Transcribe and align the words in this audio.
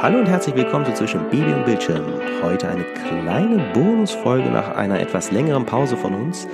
Hallo 0.00 0.18
und 0.18 0.26
herzlich 0.26 0.54
willkommen 0.54 0.84
zu 0.84 0.94
Zwischen 0.94 1.28
Baby 1.30 1.52
und 1.52 1.64
Bildschirm. 1.64 2.04
Heute 2.42 2.68
eine 2.68 2.84
kleine 2.84 3.58
Bonusfolge 3.74 4.48
nach 4.48 4.76
einer 4.76 5.00
etwas 5.00 5.32
längeren 5.32 5.66
Pause 5.66 5.96
von 5.96 6.14
uns. 6.14 6.46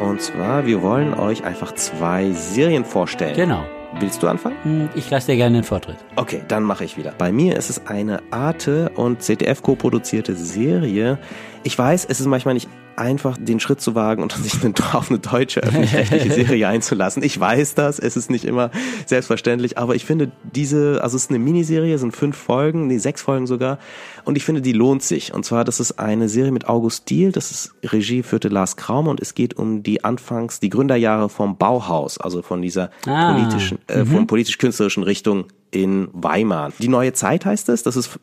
Und 0.00 0.20
zwar, 0.20 0.66
wir 0.66 0.82
wollen 0.82 1.14
euch 1.14 1.44
einfach 1.44 1.72
zwei 1.72 2.30
Serien 2.32 2.84
vorstellen. 2.84 3.36
Genau. 3.36 3.64
Willst 4.00 4.22
du 4.22 4.28
anfangen? 4.28 4.56
Hm, 4.64 4.88
Ich 4.96 5.08
lasse 5.10 5.28
dir 5.32 5.36
gerne 5.36 5.58
den 5.58 5.64
Vortritt. 5.64 5.96
Okay, 6.16 6.42
dann 6.48 6.62
mache 6.62 6.84
ich 6.84 6.96
wieder. 6.98 7.14
Bei 7.16 7.32
mir 7.32 7.56
ist 7.56 7.70
es 7.70 7.86
eine 7.86 8.20
Arte 8.30 8.90
und 8.96 9.22
ZDF 9.22 9.62
co-produzierte 9.62 10.34
Serie. 10.34 11.18
Ich 11.62 11.78
weiß, 11.78 12.04
es 12.04 12.20
ist 12.20 12.26
manchmal 12.26 12.54
nicht 12.54 12.68
einfach, 12.98 13.36
den 13.38 13.60
Schritt 13.60 13.80
zu 13.80 13.94
wagen 13.94 14.22
und 14.22 14.32
sich 14.32 14.54
auf 14.92 15.10
eine 15.10 15.18
deutsche 15.18 15.60
öffentlich-rechtliche 15.60 16.32
Serie 16.46 16.68
einzulassen. 16.68 17.22
Ich 17.22 17.38
weiß 17.38 17.74
das, 17.74 17.98
es 17.98 18.16
ist 18.16 18.30
nicht 18.30 18.44
immer 18.44 18.70
selbstverständlich, 19.06 19.78
aber 19.78 19.94
ich 19.94 20.04
finde 20.04 20.30
diese, 20.54 21.02
also 21.02 21.16
es 21.16 21.24
ist 21.24 21.30
eine 21.30 21.38
Miniserie, 21.38 21.94
es 21.94 22.00
sind 22.00 22.14
fünf 22.16 22.36
Folgen, 22.36 22.86
nee, 22.86 22.98
sechs 22.98 23.22
Folgen 23.22 23.46
sogar, 23.46 23.78
und 24.24 24.36
ich 24.36 24.44
finde, 24.44 24.60
die 24.60 24.72
lohnt 24.72 25.02
sich. 25.02 25.32
Und 25.32 25.44
zwar, 25.44 25.64
das 25.64 25.80
ist 25.80 25.98
eine 25.98 26.28
Serie 26.28 26.52
mit 26.52 26.68
August 26.68 27.08
Diehl, 27.08 27.32
das 27.32 27.50
ist 27.50 27.74
Regie 27.84 28.22
führte 28.22 28.48
Lars 28.48 28.76
Kraume 28.76 29.10
und 29.10 29.20
es 29.20 29.34
geht 29.34 29.56
um 29.56 29.82
die 29.82 30.04
Anfangs, 30.04 30.60
die 30.60 30.68
Gründerjahre 30.68 31.28
vom 31.28 31.56
Bauhaus, 31.56 32.18
also 32.18 32.42
von 32.42 32.60
dieser 32.60 32.90
Ah. 33.06 33.32
politischen, 33.32 33.78
äh, 33.86 34.04
von 34.04 34.26
politisch-künstlerischen 34.26 35.02
Richtung 35.02 35.46
in 35.70 36.08
Weimar. 36.12 36.72
Die 36.78 36.88
neue 36.88 37.12
Zeit 37.12 37.44
heißt 37.44 37.68
es. 37.68 37.82
Das 37.82 37.96
ist 37.96 38.18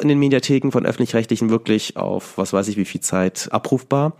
in 0.00 0.08
den 0.08 0.18
Mediatheken 0.18 0.70
von 0.70 0.86
öffentlich-rechtlichen 0.86 1.50
wirklich 1.50 1.96
auf 1.96 2.38
was 2.38 2.52
weiß 2.52 2.68
ich 2.68 2.76
wie 2.76 2.84
viel 2.84 3.00
Zeit 3.00 3.48
abrufbar. 3.50 4.14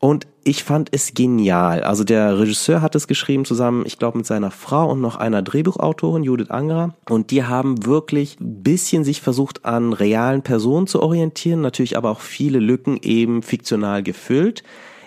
Und 0.00 0.26
ich 0.44 0.64
fand 0.64 0.88
es 0.92 1.12
genial. 1.12 1.82
Also 1.82 2.04
der 2.04 2.38
Regisseur 2.38 2.80
hat 2.80 2.94
es 2.94 3.06
geschrieben 3.06 3.44
zusammen, 3.44 3.84
ich 3.84 3.98
glaube 3.98 4.16
mit 4.16 4.26
seiner 4.26 4.50
Frau 4.50 4.90
und 4.90 5.02
noch 5.02 5.16
einer 5.16 5.42
Drehbuchautorin, 5.42 6.22
Judith 6.22 6.48
Angerer. 6.48 6.94
Und 7.10 7.30
die 7.30 7.44
haben 7.44 7.84
wirklich 7.84 8.38
bisschen 8.40 9.04
sich 9.04 9.20
versucht 9.20 9.66
an 9.66 9.92
realen 9.92 10.40
Personen 10.40 10.86
zu 10.86 11.02
orientieren, 11.02 11.60
natürlich 11.60 11.98
aber 11.98 12.10
auch 12.10 12.20
viele 12.20 12.60
Lücken 12.60 12.98
eben 13.02 13.42
fiktional 13.42 14.02
gefüllt. 14.02 14.62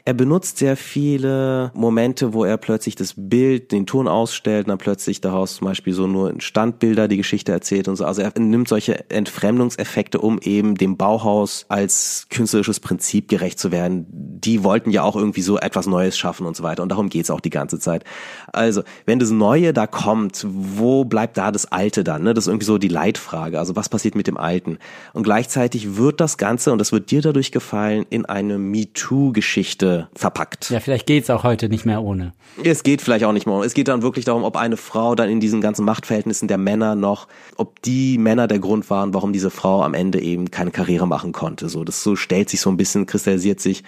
Er 0.06 0.14
benutzt 0.14 0.58
sehr 0.58 0.76
viele 0.76 1.72
Momente, 1.74 2.34
wo 2.34 2.44
er 2.44 2.58
plötzlich 2.58 2.96
das 2.96 3.14
Bild, 3.16 3.72
den 3.72 3.86
Ton 3.86 4.10
ausstellt 4.10 4.66
und 4.66 4.70
dann 4.70 4.78
plötzlich 4.78 5.22
daraus 5.22 5.56
zum 5.56 5.68
Beispiel 5.68 5.94
so 5.94 6.08
nur 6.08 6.30
in 6.30 6.42
Standbilder 6.42 7.08
die 7.08 7.16
Geschichte 7.16 7.54
erzählt 7.54 7.88
und 7.88 7.96
so. 7.96 8.04
Also 8.04 8.22
er 8.22 8.38
nimmt 8.38 8.68
solche 8.68 9.10
Entfremdungseffekte, 9.10 10.20
um 10.20 10.40
eben 10.40 10.76
dem 10.76 10.98
Bauhaus 10.98 11.66
als 11.70 12.28
künstlerisches 12.30 12.82
Prinzip 12.82 13.30
gerecht 13.30 13.60
zu 13.60 13.72
werden. 13.72 14.06
Die 14.10 14.66
wollten 14.66 14.92
ja 14.92 15.04
auch 15.04 15.16
irgendwie 15.16 15.42
so 15.42 15.58
etwas 15.58 15.88
Neues 15.88 16.18
schaffen 16.18 16.46
und 16.46 16.58
so 16.58 16.64
weiter. 16.64 16.84
Und 16.84 16.90
darum 16.90 17.08
geht's 17.08 17.30
auch 17.30 17.40
die 17.40 17.50
ganze 17.50 17.80
Zeit. 17.80 18.04
Also, 18.52 18.84
wenn 19.06 19.20
das 19.20 19.32
Neue 19.32 19.72
da 19.72 19.88
kommt, 19.88 20.46
wo 20.50 21.06
bleibt 21.06 21.38
da 21.38 21.50
das 21.50 21.72
Alte 21.72 22.04
dann? 22.04 22.24
Ne? 22.24 22.34
Das 22.34 22.44
ist 22.44 22.50
irgendwie 22.50 22.66
so 22.66 22.78
die 22.78 22.90
Leitfrage. 22.90 23.58
Also 23.58 23.78
was 23.78 23.88
passiert 23.88 24.16
mit 24.16 24.28
dem 24.28 24.36
Alten? 24.36 24.80
Und 25.14 25.24
gleichzeitig 25.24 25.96
wird 25.96 26.20
das 26.20 26.38
Ganze, 26.38 26.74
und 26.74 26.80
das 26.80 26.92
wird 26.92 27.10
dir 27.10 27.22
dadurch 27.22 27.54
gefallen, 27.54 28.06
in 28.10 28.26
eine 28.26 28.58
MeToo-Geschichte 28.58 29.93
verpackt. 30.16 30.70
Ja, 30.70 30.80
vielleicht 30.80 31.06
geht's 31.08 31.30
auch 31.30 31.44
heute 31.44 31.70
nicht 31.70 31.86
mehr 31.86 32.02
ohne. 32.02 32.34
Es 32.64 32.84
geht 32.84 33.02
vielleicht 33.02 33.26
auch 33.26 33.32
nicht 33.34 33.46
mehr. 33.46 33.56
um- 33.56 33.64
Es 33.64 33.74
geht 33.74 33.88
dann 33.88 34.02
wirklich 34.02 34.26
darum, 34.26 34.44
ob 34.44 34.56
eine 34.58 34.78
Frau 34.78 35.16
dann 35.16 35.30
in 35.30 35.40
diesen 35.40 35.62
ganzen 35.62 35.86
Machtverhältnissen 35.86 36.48
der 36.48 36.58
Männer 36.58 36.96
noch, 36.96 37.28
ob 37.58 37.82
die 37.82 38.18
Männer 38.18 38.48
der 38.48 38.60
Grund 38.60 38.90
waren, 38.90 39.14
warum 39.14 39.34
diese 39.34 39.50
Frau 39.50 39.84
am 39.84 39.94
Ende 39.94 40.22
eben 40.22 40.52
keine 40.52 40.72
Karriere 40.72 41.08
machen 41.08 41.32
konnte. 41.32 41.70
So, 41.70 41.84
das 41.84 42.04
so 42.04 42.16
stellt 42.16 42.50
sich 42.50 42.62
so 42.62 42.70
ein 42.70 42.78
bisschen, 42.78 43.06
kristallisiert 43.06 43.60
sich 43.60 43.84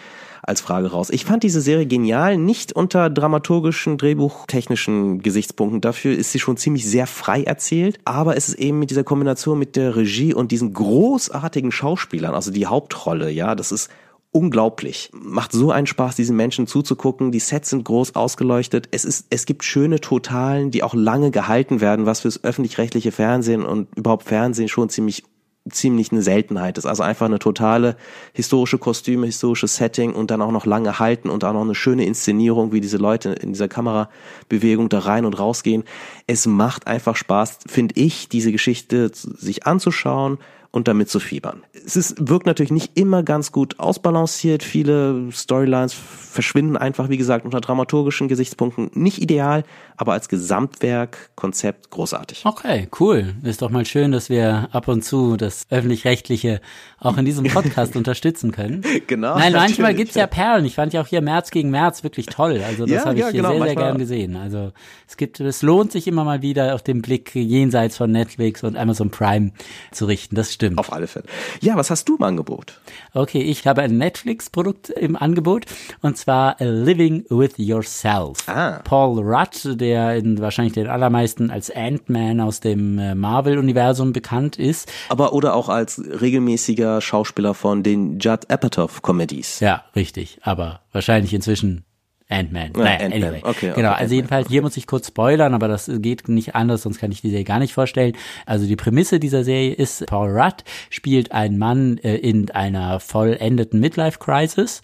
als 0.47 0.61
Frage 0.61 0.91
raus. 0.91 1.09
Ich 1.09 1.25
fand 1.25 1.41
diese 1.41 1.59
Serie 1.59 1.87
genial, 1.87 2.37
nicht 2.37 2.71
unter 2.73 3.09
dramaturgischen, 3.09 3.97
drehbuchtechnischen 3.97 5.21
Gesichtspunkten. 5.23 5.81
Dafür 5.81 6.15
ist 6.15 6.31
sie 6.31 6.39
schon 6.39 6.57
ziemlich 6.57 6.87
sehr 6.87 7.07
frei 7.07 7.43
erzählt. 7.43 7.99
Aber 8.05 8.37
es 8.37 8.49
ist 8.49 8.59
eben 8.59 8.77
mit 8.79 8.89
dieser 8.91 9.03
Kombination 9.03 9.57
mit 9.57 9.75
der 9.75 9.95
Regie 9.95 10.33
und 10.35 10.51
diesen 10.51 10.73
großartigen 10.73 11.71
Schauspielern, 11.71 12.35
also 12.35 12.51
die 12.51 12.67
Hauptrolle, 12.67 13.31
ja, 13.31 13.55
das 13.55 13.71
ist 13.71 13.89
unglaublich. 14.35 15.09
Macht 15.13 15.53
so 15.53 15.71
einen 15.71 15.87
Spaß, 15.87 16.17
diesen 16.17 16.35
Menschen 16.35 16.67
zuzugucken. 16.67 17.31
Die 17.31 17.39
Sets 17.39 17.69
sind 17.69 17.85
groß 17.85 18.15
ausgeleuchtet. 18.15 18.89
Es 18.91 19.05
ist, 19.05 19.27
es 19.29 19.45
gibt 19.45 19.63
schöne 19.63 20.01
Totalen, 20.01 20.71
die 20.71 20.83
auch 20.83 20.93
lange 20.93 21.31
gehalten 21.31 21.79
werden, 21.79 22.05
was 22.05 22.19
fürs 22.19 22.43
öffentlich-rechtliche 22.43 23.13
Fernsehen 23.13 23.63
und 23.63 23.87
überhaupt 23.95 24.27
Fernsehen 24.27 24.67
schon 24.67 24.89
ziemlich 24.89 25.23
ziemlich 25.71 26.11
eine 26.11 26.21
Seltenheit 26.21 26.77
ist. 26.77 26.85
Also 26.85 27.01
einfach 27.01 27.25
eine 27.25 27.39
totale 27.39 27.95
historische 28.33 28.77
Kostüme, 28.77 29.25
historisches 29.25 29.77
Setting 29.77 30.13
und 30.13 30.29
dann 30.29 30.41
auch 30.41 30.51
noch 30.51 30.67
lange 30.67 30.99
halten 30.99 31.29
und 31.29 31.43
auch 31.43 31.53
noch 31.53 31.63
eine 31.63 31.73
schöne 31.73 32.05
Inszenierung, 32.05 32.71
wie 32.71 32.81
diese 32.81 32.97
Leute 32.97 33.29
in 33.29 33.53
dieser 33.53 33.67
Kamerabewegung 33.67 34.89
da 34.89 34.99
rein 34.99 35.25
und 35.25 35.39
rausgehen. 35.39 35.83
Es 36.27 36.45
macht 36.45 36.85
einfach 36.85 37.15
Spaß, 37.15 37.59
finde 37.65 37.95
ich, 37.97 38.29
diese 38.29 38.51
Geschichte 38.51 39.09
sich 39.11 39.65
anzuschauen 39.65 40.37
und 40.71 40.87
damit 40.87 41.09
zu 41.09 41.19
fiebern. 41.19 41.63
Es 41.85 41.95
ist, 41.95 42.29
wirkt 42.29 42.45
natürlich 42.45 42.71
nicht 42.71 42.97
immer 42.97 43.23
ganz 43.23 43.51
gut 43.51 43.79
ausbalanciert. 43.79 44.63
Viele 44.63 45.31
Storylines 45.31 45.93
verschwinden 45.93 46.75
einfach, 46.77 47.09
wie 47.09 47.17
gesagt, 47.17 47.45
unter 47.45 47.61
dramaturgischen 47.61 48.27
Gesichtspunkten. 48.27 48.91
Nicht 48.93 49.21
ideal, 49.21 49.63
aber 49.97 50.13
als 50.13 50.27
Gesamtwerk, 50.29 51.31
Konzept 51.35 51.91
großartig. 51.91 52.45
Okay, 52.45 52.89
cool. 52.99 53.35
Ist 53.43 53.61
doch 53.61 53.69
mal 53.69 53.85
schön, 53.85 54.11
dass 54.11 54.29
wir 54.29 54.69
ab 54.71 54.87
und 54.87 55.03
zu 55.03 55.37
das 55.37 55.65
Öffentlich-Rechtliche 55.69 56.59
auch 56.99 57.17
in 57.17 57.25
diesem 57.25 57.45
Podcast 57.45 57.95
unterstützen 57.95 58.51
können. 58.51 58.83
Genau, 59.07 59.37
Nein, 59.37 59.53
manchmal 59.53 59.93
gibt's 59.93 60.15
ja 60.15 60.27
Perlen. 60.27 60.65
Ich 60.65 60.75
fand 60.75 60.93
ja 60.93 61.01
auch 61.01 61.07
hier 61.07 61.21
März 61.21 61.51
gegen 61.51 61.69
März 61.69 62.03
wirklich 62.03 62.25
toll. 62.25 62.61
Also 62.65 62.85
das 62.85 62.91
Ja, 62.91 63.05
habe 63.05 63.13
ich 63.15 63.19
ja, 63.21 63.29
hier 63.29 63.41
genau, 63.41 63.53
sehr, 63.53 63.63
sehr 63.63 63.75
gern 63.75 63.97
gesehen. 63.97 64.35
Also 64.35 64.73
es 65.07 65.17
gibt, 65.17 65.39
es 65.39 65.61
lohnt 65.61 65.91
sich 65.91 66.07
immer 66.07 66.23
mal 66.23 66.41
wieder 66.41 66.75
auf 66.75 66.81
den 66.83 67.01
Blick 67.01 67.33
jenseits 67.35 67.97
von 67.97 68.11
Netflix 68.11 68.63
und 68.63 68.75
Amazon 68.75 69.09
Prime 69.09 69.51
zu 69.91 70.05
richten. 70.05 70.35
Das 70.35 70.51
stimmt. 70.55 70.77
Auf 70.79 70.91
alle 70.91 71.07
Fälle. 71.07 71.25
Ja, 71.61 71.75
was 71.75 71.89
hast 71.91 72.09
du 72.09 72.15
im 72.15 72.23
Angebot? 72.23 72.79
Okay, 73.13 73.41
ich 73.41 73.67
habe 73.67 73.81
ein 73.81 73.97
Netflix-Produkt 73.97 74.89
im 74.89 75.15
Angebot 75.15 75.65
und 76.01 76.17
zwar 76.17 76.55
Living 76.59 77.25
with 77.29 77.53
Yourself. 77.57 78.39
Ah. 78.47 78.81
Paul 78.83 79.19
Rudd, 79.19 79.79
der 79.79 80.15
in 80.15 80.39
wahrscheinlich 80.39 80.73
den 80.73 80.87
allermeisten 80.87 81.51
als 81.51 81.69
Ant-Man 81.69 82.41
aus 82.41 82.59
dem 82.59 82.97
äh, 82.97 83.13
Marvel-Universum 83.13 84.13
bekannt 84.13 84.57
ist. 84.57 84.91
Aber 85.09 85.33
oder 85.33 85.53
auch 85.53 85.69
als 85.69 85.99
regelmäßiger 85.99 87.01
Schauspieler 87.01 87.53
von 87.53 87.83
den 87.83 88.19
Judd 88.19 88.49
Apatow 88.49 89.01
Comedies. 89.01 89.59
Ja, 89.59 89.83
richtig, 89.95 90.39
aber 90.41 90.81
wahrscheinlich 90.91 91.33
inzwischen 91.33 91.85
Ant-Man. 92.29 92.71
Ja, 92.75 92.83
naja, 92.83 93.05
Ant-Man. 93.05 93.23
anyway. 93.23 93.41
Okay, 93.43 93.71
genau, 93.75 93.91
okay, 93.91 94.01
also 94.01 94.15
jedenfalls, 94.15 94.47
hier 94.47 94.61
muss 94.61 94.77
ich 94.77 94.87
kurz 94.87 95.07
spoilern, 95.07 95.53
aber 95.53 95.67
das 95.67 95.89
geht 95.99 96.27
nicht 96.27 96.55
anders, 96.55 96.81
sonst 96.81 96.99
kann 96.99 97.11
ich 97.11 97.21
die 97.21 97.29
Serie 97.29 97.45
gar 97.45 97.59
nicht 97.59 97.73
vorstellen. 97.73 98.13
Also 98.45 98.65
die 98.65 98.75
Prämisse 98.75 99.19
dieser 99.19 99.43
Serie 99.43 99.73
ist, 99.73 100.05
Paul 100.07 100.29
Rudd 100.29 100.63
spielt 100.89 101.31
einen 101.31 101.57
Mann 101.57 101.97
äh, 101.99 102.15
in 102.15 102.49
einer 102.51 102.99
vollendeten 102.99 103.79
Midlife-Crisis, 103.79 104.81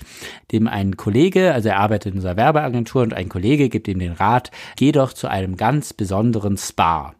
dem 0.52 0.68
ein 0.68 0.97
Kollege, 0.97 1.53
also 1.53 1.69
er 1.69 1.78
arbeitet 1.78 2.13
in 2.13 2.22
einer 2.22 2.38
Werbeagentur 2.38 3.02
und 3.02 3.13
ein 3.13 3.29
Kollege 3.29 3.69
gibt 3.69 3.88
ihm 3.88 4.00
den 4.00 4.13
Rat, 4.13 4.52
geh 4.75 4.91
doch 4.91 5.13
zu 5.13 5.28
einem 5.28 5.58
ganz 5.58 5.94
besonderen 5.94 6.58
Spa. 6.58 7.16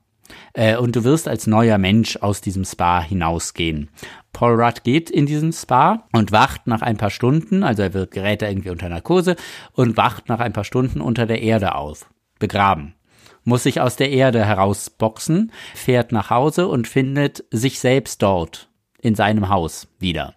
Äh, 0.54 0.78
und 0.78 0.96
du 0.96 1.04
wirst 1.04 1.28
als 1.28 1.48
neuer 1.48 1.78
Mensch 1.78 2.18
aus 2.18 2.42
diesem 2.42 2.66
Spa 2.66 3.02
hinausgehen. 3.02 3.90
Paul 4.34 4.62
Rudd 4.62 4.84
geht 4.84 5.10
in 5.10 5.26
diesen 5.26 5.54
Spa 5.54 6.08
und 6.14 6.32
wacht 6.32 6.68
nach 6.68 6.82
ein 6.82 6.98
paar 6.98 7.10
Stunden, 7.10 7.64
also 7.64 7.84
er 7.84 7.94
wird 7.94 8.12
gerät 8.12 8.42
da 8.42 8.48
irgendwie 8.48 8.70
unter 8.70 8.90
Narkose 8.90 9.36
und 9.74 9.98
wacht 9.98 10.30
nach 10.30 10.40
ein 10.40 10.54
paar 10.54 10.64
Stunden 10.64 11.02
unter 11.02 11.26
der 11.26 11.42
Erde 11.42 11.76
auf, 11.76 12.08
begraben. 12.40 12.96
Muss 13.44 13.64
sich 13.64 13.82
aus 13.82 13.96
der 13.96 14.12
Erde 14.12 14.46
herausboxen, 14.46 15.52
fährt 15.74 16.12
nach 16.12 16.30
Hause 16.30 16.68
und 16.68 16.88
findet 16.88 17.44
sich 17.52 17.80
selbst 17.80 18.22
dort 18.22 18.70
in 19.02 19.16
seinem 19.16 19.50
Haus 19.50 19.88
wieder. 20.00 20.36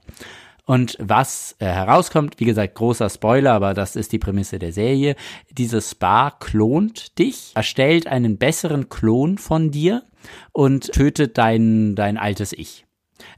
Und 0.67 0.97
was 0.99 1.57
äh, 1.59 1.67
herauskommt, 1.67 2.41
wie 2.41 2.47
gesagt, 2.47 2.75
großer 2.75 3.11
Spoiler, 3.11 3.53
aber 3.53 3.75
das 3.75 3.97
ist 3.97 4.13
die 4.13 4.19
Prämisse 4.19 4.59
der 4.59 4.73
Serie. 4.73 5.15
Dieses 5.51 5.91
Spa 5.91 6.31
klont 6.31 7.19
dich, 7.19 7.53
erstellt 7.55 8.07
einen 8.07 8.39
besseren 8.39 8.89
Klon 8.89 9.37
von 9.37 9.71
dir 9.71 10.05
und 10.53 10.91
tötet 10.93 11.37
dein, 11.37 11.95
dein 11.95 12.17
altes 12.17 12.55
Ich. 12.55 12.87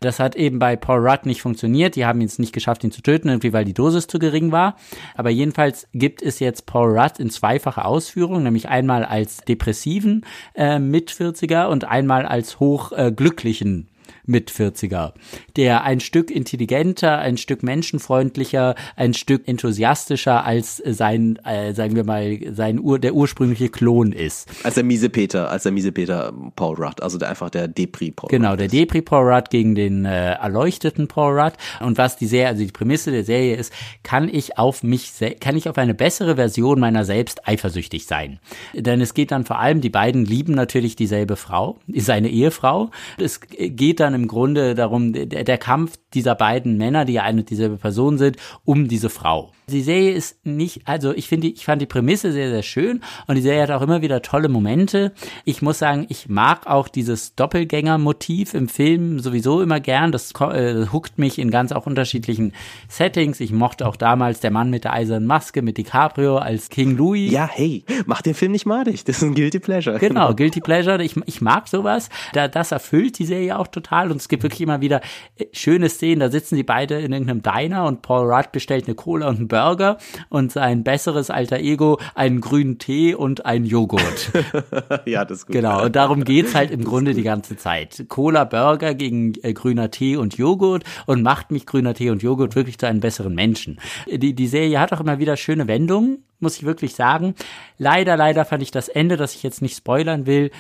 Das 0.01 0.21
hat 0.21 0.37
eben 0.37 0.59
bei 0.59 0.77
Paul 0.77 1.07
Rudd 1.07 1.27
nicht 1.27 1.43
funktioniert. 1.43 1.97
Die 1.97 2.07
haben 2.07 2.21
es 2.21 2.39
nicht 2.39 2.53
geschafft, 2.53 2.85
ihn 2.85 2.93
zu 2.93 3.03
töten, 3.03 3.29
irgendwie 3.29 3.53
weil 3.53 3.65
die 3.65 3.75
Dosis 3.75 4.07
zu 4.07 4.19
gering 4.19 4.53
war. 4.53 4.77
Aber 5.15 5.31
jedenfalls 5.31 5.89
gibt 5.93 6.23
es 6.23 6.39
jetzt 6.39 6.67
Paul 6.67 6.99
Rudd 6.99 7.19
in 7.19 7.31
zweifacher 7.31 7.87
Ausführung, 7.87 8.43
nämlich 8.43 8.69
einmal 8.69 9.05
als 9.05 9.39
depressiven 9.39 10.25
äh, 10.55 10.79
Mit-40er 10.79 11.67
und 11.67 11.85
einmal 11.85 12.25
als 12.25 12.61
hochglücklichen 12.61 13.77
mit 13.77 13.97
40er, 14.27 15.13
der 15.57 15.85
ein 15.85 16.01
Stück 16.01 16.31
intelligenter, 16.31 17.19
ein 17.19 17.37
Stück 17.37 17.63
menschenfreundlicher, 17.63 18.75
ein 18.97 19.15
Stück 19.15 19.47
enthusiastischer 19.49 20.45
als 20.45 20.77
sein, 20.85 21.39
äh, 21.45 21.73
sagen 21.75 21.97
wir 21.97 22.05
mal, 22.05 22.39
sein 22.53 22.81
Ur, 22.81 22.99
der 22.99 23.15
ursprüngliche 23.15 23.69
Klon 23.69 24.13
ist. 24.13 24.49
Als 24.65 24.75
der 24.75 24.85
miese 24.85 25.09
Peter, 25.09 25.51
als 25.51 25.65
der 25.65 25.73
miese 25.73 25.93
Peter 25.93 26.33
Paul 26.57 26.77
Rudd, 26.77 27.03
also 27.03 27.19
der, 27.19 27.29
einfach 27.29 27.51
der 27.51 27.69
Depri 27.69 28.11
Paul 28.11 28.29
Genau, 28.31 28.51
Rudd 28.51 28.61
der. 28.61 28.69
Depri 28.69 29.03
Paul 29.03 29.33
Rudd 29.33 29.51
gegen 29.51 29.75
den 29.75 30.05
äh, 30.05 30.33
erleuchteten 30.33 31.09
Paul 31.09 31.39
Rudd. 31.39 31.55
Und 31.81 31.99
was 31.99 32.17
die 32.17 32.27
Serie, 32.27 32.49
also 32.49 32.65
die 32.65 32.73
Prämisse 32.73 33.11
der 33.11 33.25
Serie 33.25 33.57
ist, 33.57 33.73
kann 34.03 34.29
ich 34.29 34.59
auf 34.59 34.83
mich, 34.83 35.13
kann 35.41 35.57
ich 35.57 35.69
auf 35.69 35.79
eine 35.79 35.95
bessere 35.95 36.37
Version 36.37 36.81
meiner 36.81 37.05
selbst 37.05 37.47
eifersüchtig 37.47 38.07
sein? 38.07 38.39
Denn 38.75 39.01
es 39.01 39.15
geht 39.15 39.31
dann 39.31 39.45
vor 39.45 39.59
allem, 39.59 39.81
die 39.81 39.91
beiden 39.91 40.25
lieben 40.25 40.55
natürlich 40.55 40.97
dieselbe 40.97 41.37
Frau, 41.37 41.79
seine 41.95 42.29
Ehefrau. 42.29 42.91
Es 43.19 43.41
geht 43.41 44.01
dann 44.01 44.15
im 44.17 44.27
Grunde 44.27 44.75
darum, 44.75 45.13
der, 45.13 45.45
der 45.45 45.59
Kampf 45.59 45.97
dieser 46.13 46.35
beiden 46.35 46.77
Männer, 46.77 47.05
die 47.05 47.15
ja 47.15 47.23
eine 47.23 47.41
und 47.41 47.51
dieselbe 47.51 47.77
Person 47.77 48.19
sind, 48.19 48.37
um 48.65 48.89
diese 48.89 49.11
Frau. 49.11 49.53
Die 49.69 49.83
Serie 49.83 50.13
ist 50.13 50.47
nicht, 50.47 50.83
also 50.87 51.13
ich 51.13 51.27
finde, 51.27 51.49
ich 51.49 51.65
fand 51.65 51.83
die 51.83 51.87
Prämisse 51.87 52.33
sehr, 52.33 52.51
sehr 52.51 52.63
schön 52.63 53.01
und 53.27 53.35
die 53.35 53.43
Serie 53.43 53.63
hat 53.63 53.71
auch 53.73 53.83
immer 53.83 54.01
wieder 54.01 54.23
tolle 54.23 54.49
Momente. 54.49 55.13
Ich 55.45 55.61
muss 55.61 55.79
sagen, 55.79 56.07
ich 56.09 56.29
mag 56.29 56.67
auch 56.67 56.89
dieses 56.89 57.35
Doppelgänger-Motiv 57.35 58.55
im 58.55 58.69
Film 58.69 59.19
sowieso 59.19 59.61
immer 59.61 59.81
gern. 59.81 60.13
Das 60.13 60.33
äh, 60.41 60.87
huckt 60.93 61.19
mich 61.19 61.39
in 61.41 61.51
ganz 61.51 61.73
auch 61.73 61.87
unterschiedlichen 61.87 62.53
Settings. 62.89 63.41
Ich 63.41 63.53
mochte 63.53 63.89
auch 63.89 63.97
damals 63.97 64.39
der 64.39 64.53
Mann 64.53 64.71
mit 64.71 64.85
der 64.85 64.93
eisernen 64.93 65.27
Maske 65.27 65.63
mit 65.63 65.79
DiCaprio 65.79 66.39
als 66.39 66.69
King 66.69 66.97
Louis. 66.97 67.33
Ja, 67.33 67.49
hey, 67.53 67.85
mach 68.07 68.23
den 68.23 68.35
Film 68.35 68.53
nicht 68.53 68.67
madig. 68.67 69.05
Das 69.05 69.17
ist 69.17 69.23
ein 69.23 69.35
Guilty 69.35 69.59
Pleasure. 69.59 69.99
Genau, 69.99 70.33
Guilty 70.33 70.61
Pleasure. 70.61 71.03
Ich, 71.03 71.17
ich 71.27 71.41
mag 71.41 71.67
sowas. 71.67 72.09
Da, 72.33 72.47
das 72.47 72.71
erfüllt 72.71 73.19
die 73.19 73.27
Serie 73.27 73.59
auch 73.59 73.67
total 73.67 74.06
und 74.11 74.19
es 74.19 74.29
gibt 74.29 74.43
wirklich 74.43 74.61
immer 74.61 74.81
wieder 74.81 75.01
äh, 75.37 75.47
schöne 75.53 75.89
Szenen. 75.89 76.21
Da 76.21 76.31
sitzen 76.31 76.57
die 76.57 76.63
beide 76.63 76.99
in 77.01 77.13
irgendeinem 77.13 77.43
Diner 77.43 77.87
und 77.87 78.03
Paul 78.03 78.33
Rudd 78.33 78.53
bestellt 78.53 78.87
eine 78.87 78.95
Cola 78.95 79.29
und 79.29 79.37
einen 79.37 79.49
Burger 79.49 79.99
und 80.29 80.53
sein 80.53 80.85
besseres 80.85 81.31
alter 81.31 81.59
Ego 81.59 81.99
einen 82.15 82.41
grünen 82.41 82.79
Tee 82.79 83.15
und 83.15 83.47
einen 83.47 83.65
Joghurt. 83.65 84.33
ja, 85.07 85.25
das 85.25 85.39
ist 85.39 85.47
gut. 85.47 85.55
Genau, 85.55 85.85
und 85.85 85.97
darum 85.97 86.25
geht's 86.25 86.55
halt 86.55 86.71
im 86.71 86.85
Grunde 86.85 87.15
die 87.15 87.23
ganze 87.23 87.57
Zeit. 87.57 88.07
Cola, 88.09 88.45
Burger 88.45 88.95
gegen 88.95 89.35
äh, 89.43 89.53
grüner 89.53 89.91
Tee 89.91 90.17
und 90.17 90.37
Joghurt 90.37 90.85
und 91.07 91.23
macht 91.23 91.51
mich 91.51 91.67
grüner 91.67 91.95
Tee 91.95 92.11
und 92.11 92.23
Joghurt 92.23 92.57
wirklich 92.57 92.79
zu 92.79 92.87
einem 92.87 93.01
besseren 93.01 93.35
Menschen. 93.35 93.79
Die, 94.07 94.35
die 94.35 94.47
Serie 94.47 94.81
hat 94.81 94.93
auch 94.93 95.01
immer 95.01 95.19
wieder 95.19 95.37
schöne 95.37 95.69
Wendungen, 95.69 96.25
muss 96.41 96.57
ich 96.57 96.65
wirklich 96.65 96.95
sagen. 96.95 97.35
Leider, 97.79 98.17
leider 98.17 98.45
fand 98.45 98.63
ich 98.63 98.71
das 98.71 98.89
Ende, 98.89 99.17
das 99.17 99.35
ich 99.35 99.43
jetzt 99.43 99.63
nicht 99.63 99.77
spoilern 99.77 100.27
will, 100.27 100.51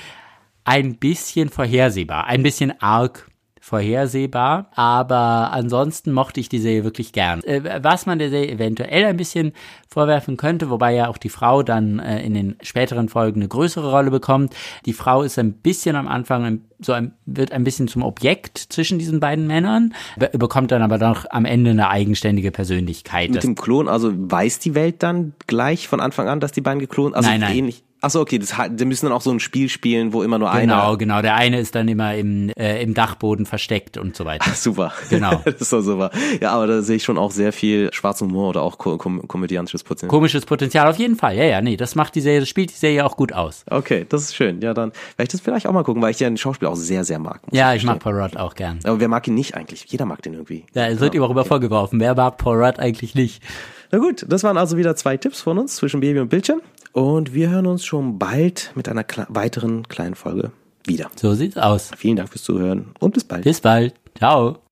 ein 0.65 0.97
bisschen 0.97 1.49
vorhersehbar, 1.49 2.27
ein 2.27 2.43
bisschen 2.43 2.81
arg 2.81 3.31
vorhersehbar, 3.67 4.71
aber 4.77 5.51
ansonsten 5.51 6.13
mochte 6.13 6.39
ich 6.39 6.49
die 6.49 6.61
Serie 6.61 6.85
wirklich 6.85 7.11
gern. 7.11 7.43
Äh, 7.43 7.83
was 7.83 8.07
man 8.07 8.21
der 8.21 8.31
Serie 8.31 8.53
eventuell 8.53 9.05
ein 9.07 9.17
bisschen 9.17 9.55
vorwerfen 9.89 10.37
könnte, 10.37 10.71
wobei 10.71 10.95
ja 10.95 11.09
auch 11.09 11.19
die 11.19 11.31
Frau 11.31 11.65
dann 11.65 11.99
äh, 11.99 12.23
in 12.23 12.35
den 12.35 12.57
späteren 12.63 13.09
Folgen 13.09 13.41
eine 13.41 13.49
größere 13.49 13.91
Rolle 13.91 14.13
bekommt. 14.13 14.55
Die 14.85 14.93
Frau 14.93 15.23
ist 15.23 15.37
ein 15.41 15.53
bisschen 15.55 15.97
am 15.97 16.07
Anfang 16.07 16.61
so 16.79 16.93
ein, 16.93 17.15
wird 17.25 17.51
ein 17.51 17.65
bisschen 17.65 17.89
zum 17.89 18.05
Objekt 18.05 18.57
zwischen 18.57 19.01
diesen 19.01 19.19
beiden 19.19 19.49
Männern, 19.49 19.95
be 20.17 20.31
bekommt 20.39 20.71
dann 20.71 20.83
aber 20.83 20.99
doch 20.99 21.25
am 21.31 21.45
Ende 21.45 21.73
eine 21.73 21.91
eigenständige 21.91 22.53
Persönlichkeit. 22.53 23.31
Mit 23.31 23.43
dem 23.43 23.57
Klon, 23.57 23.89
also 23.89 24.13
weiß 24.15 24.61
die 24.61 24.77
Welt 24.77 25.03
dann 25.03 25.33
gleich 25.49 25.89
von 25.89 25.99
Anfang 25.99 26.29
an, 26.29 26.39
dass 26.39 26.53
die 26.53 26.61
beiden 26.61 26.79
geklont, 26.79 27.17
also 27.17 27.29
nein, 27.29 27.41
nein. 27.41 27.57
ähnlich. 27.57 27.83
Achso, 28.01 28.21
okay, 28.21 28.39
das, 28.39 28.55
die 28.71 28.85
müssen 28.85 29.07
dann 29.07 29.13
auch 29.13 29.23
so 29.23 29.31
ein 29.31 29.41
Spiel 29.41 29.69
spielen, 29.69 30.13
wo 30.13 30.23
immer 30.23 30.39
nur 30.39 30.49
genau, 30.49 30.59
einer. 30.59 30.75
Genau, 30.75 30.97
genau. 30.97 31.23
Der 31.23 31.35
eine 31.35 31.59
ist 31.59 31.75
dann 31.75 31.89
immer 31.89 32.15
im, 32.15 32.51
äh, 32.51 32.83
im 32.83 32.93
Dachboden 32.93 33.47
versteckt 33.47 33.97
und 33.97 34.15
so 34.15 34.25
weiter. 34.27 34.45
Ach, 34.49 34.55
super. 34.55 34.93
Genau. 35.09 35.41
das 35.45 35.63
ist 35.63 35.73
doch 35.73 35.81
super. 35.81 36.11
Ja, 36.41 36.51
aber 36.53 36.67
da 36.67 36.83
sehe 36.83 36.97
ich 36.97 37.05
schon 37.05 37.17
auch 37.17 37.31
sehr 37.31 37.53
viel 37.53 37.89
schwarzen 37.93 38.29
Humor 38.29 38.51
oder 38.51 38.63
auch 38.63 38.77
kom 38.77 38.99
kom 38.99 39.27
komödiantisches 39.27 39.83
Potenzial. 39.83 40.11
Komisches 40.11 40.45
Potenzial, 40.45 40.89
auf 40.89 40.99
jeden 40.99 41.17
Fall. 41.17 41.37
Ja, 41.37 41.45
ja, 41.45 41.61
nee, 41.63 41.77
das 41.77 41.95
macht 41.95 42.15
die 42.15 42.21
Serie, 42.21 42.41
das 42.41 42.49
spielt 42.49 42.71
die 42.71 42.75
Serie 42.75 43.05
auch 43.05 43.17
gut 43.17 43.33
aus. 43.33 43.65
Okay, 43.71 44.05
das 44.09 44.23
ist 44.23 44.37
schön. 44.37 44.61
Ja, 44.61 44.75
dann 44.75 44.91
werde 45.17 45.25
ich 45.25 45.29
das 45.31 45.41
vielleicht 45.41 45.67
auch 45.67 45.73
mal 45.73 45.83
gucken, 45.83 46.03
weil 46.03 46.11
ich 46.11 46.21
ja 46.21 46.29
den 46.29 46.37
Schauspieler 46.37 46.71
auch 46.71 46.77
sehr, 46.77 47.05
sehr 47.05 47.19
mag. 47.19 47.41
Ja, 47.51 47.75
ich 47.75 47.85
mag 47.85 47.99
Paul 47.99 48.21
Rudd 48.21 48.37
auch 48.37 48.55
gern. 48.55 48.79
Aber 48.85 49.01
wer 49.01 49.09
mag 49.09 49.27
ihn 49.27 49.35
nicht 49.35 49.55
eigentlich? 49.55 49.85
Jeder 49.89 50.05
mag 50.05 50.23
den 50.23 50.35
irgendwie. 50.35 50.65
Ja, 50.75 50.87
es 50.87 51.01
wird 51.01 51.15
ihm 51.15 51.23
auch 51.23 51.31
immer 51.31 51.45
vorgeworfen. 51.45 51.99
Wer 51.99 52.15
mag 52.15 52.37
Paul 52.37 52.63
Rudd 52.63 52.79
eigentlich 52.79 53.15
nicht? 53.15 53.43
Na 53.91 53.99
gut, 53.99 54.27
das 54.29 54.43
waren 54.43 54.59
also 54.59 54.77
wieder 54.77 54.97
zwei 54.97 55.17
Tipps 55.17 55.41
von 55.41 55.59
uns 55.59 55.77
zwischen 55.77 56.01
Baby 56.01 56.21
und 56.21 56.29
Bildschirm. 56.29 56.61
Und 56.97 57.35
wir 57.35 57.51
hören 57.51 57.67
uns 57.67 57.85
schon 57.85 58.19
bald 58.19 58.73
mit 58.75 58.89
einer 58.89 59.05
kle 59.05 59.27
weiteren 59.29 59.87
kleinen 59.87 60.15
Folge 60.15 60.53
wieder. 60.87 61.11
So 61.15 61.35
sieht's 61.35 61.59
aus. 61.59 61.91
Vielen 61.95 62.17
Dank 62.17 62.31
fürs 62.31 62.43
Zuhören 62.43 62.95
und 63.01 63.13
bis 63.13 63.25
bald. 63.25 63.45
Bis 63.45 63.61
bald. 63.61 63.93
Ciao. 64.17 64.66